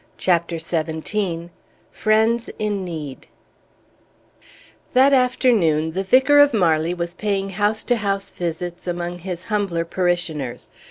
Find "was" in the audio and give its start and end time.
6.95-7.13